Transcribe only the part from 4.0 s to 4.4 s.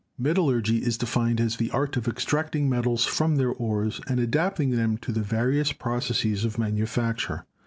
and